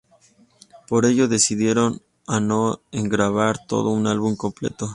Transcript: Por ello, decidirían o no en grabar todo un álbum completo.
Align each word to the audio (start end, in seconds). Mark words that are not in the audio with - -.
Por 0.89 1.01
ello, 1.05 1.27
decidirían 1.27 2.01
o 2.25 2.39
no 2.39 2.81
en 2.91 3.07
grabar 3.07 3.59
todo 3.67 3.89
un 3.91 4.07
álbum 4.07 4.35
completo. 4.35 4.89